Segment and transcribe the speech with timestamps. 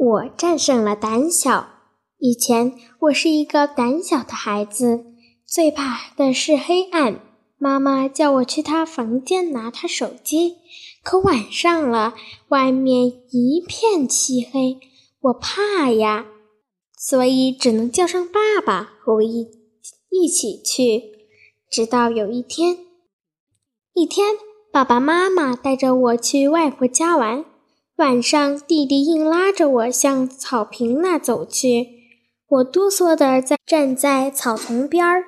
[0.00, 1.68] 我战胜了胆小。
[2.16, 5.04] 以前我是一个胆小的孩子，
[5.46, 7.20] 最怕的是黑暗。
[7.58, 10.56] 妈妈叫我去她房间拿她手机，
[11.02, 12.14] 可晚上了，
[12.48, 14.80] 外面一片漆黑，
[15.20, 16.24] 我怕呀，
[16.96, 19.50] 所以只能叫上爸爸和我一
[20.08, 21.02] 一起去。
[21.70, 22.78] 直到有一天，
[23.92, 24.34] 一天，
[24.72, 27.44] 爸爸妈妈带着我去外婆家玩。
[28.00, 31.86] 晚上，弟弟硬拉着我向草坪那走去，
[32.48, 35.24] 我哆嗦地在站在草丛边儿。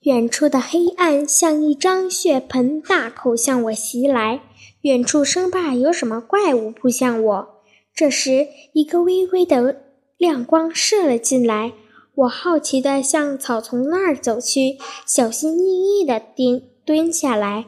[0.00, 4.40] 远处的黑暗像一张血盆大口向我袭来，
[4.80, 7.48] 远处生怕有什么怪物扑向我。
[7.94, 9.82] 这时，一个微微的
[10.16, 11.74] 亮光射了进来，
[12.14, 17.66] 我好奇地向草丛那儿走去，小心翼翼地蹲蹲下来，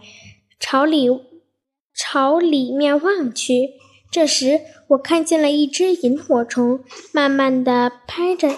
[0.58, 1.06] 朝里
[1.94, 3.72] 朝里面望去。
[4.10, 6.80] 这时，我看见了一只萤火虫，
[7.12, 8.50] 慢慢地拍着、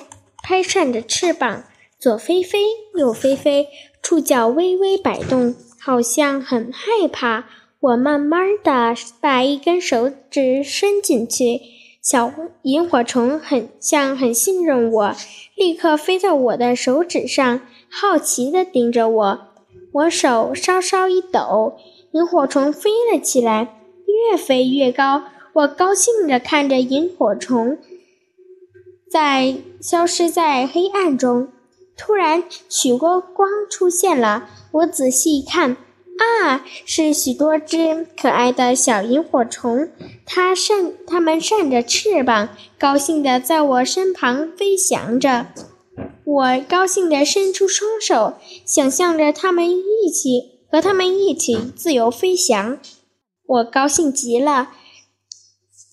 [0.42, 1.64] 拍扇着翅膀，
[1.98, 2.60] 左飞飞，
[2.94, 3.66] 右飞飞，
[4.00, 7.46] 触角微微摆动，好像很害怕。
[7.80, 11.60] 我慢慢地把一根手指伸进去，
[12.00, 15.16] 小萤火虫很像很信任我，
[15.56, 19.40] 立刻飞到我的手指上，好奇地盯着我。
[19.92, 21.76] 我手稍稍一抖，
[22.12, 25.24] 萤火虫飞了起来，越飞越高。
[25.52, 27.78] 我高兴地看着萤火虫
[29.10, 31.48] 在消失在黑暗中，
[31.96, 34.48] 突然许多光出现了。
[34.70, 35.76] 我仔细一看，
[36.18, 39.90] 啊，是许多只可爱的小萤火虫，
[40.24, 45.48] 它扇它们扇着翅膀，高兴地在我身旁飞翔着。
[46.24, 48.34] 我高兴地伸出双手，
[48.64, 52.78] 想象着它们一起和它们一起自由飞翔。
[53.44, 54.70] 我高兴极了。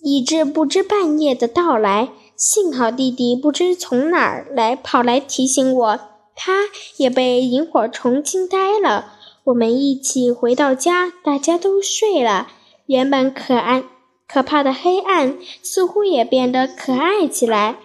[0.09, 5.99] 以致不知半夜的到来，幸好弟弟不知从哪儿来跑来提醒我，
[6.33, 9.11] 他也被萤火虫惊呆了。
[9.43, 12.47] 我们一起回到家，大家都睡了。
[12.85, 13.83] 原本可爱
[14.29, 17.77] 可怕的黑暗似乎也变得可爱起来。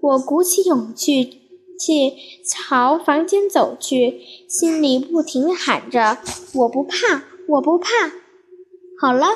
[0.00, 1.42] 我鼓起勇气
[1.78, 2.14] 去
[2.46, 6.16] 朝房间走去，心里不停喊着
[6.64, 7.90] ：“我不怕，我不怕。”
[8.98, 9.26] 好了。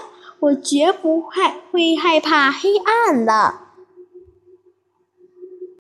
[0.43, 3.55] 我绝不害会害怕黑暗的。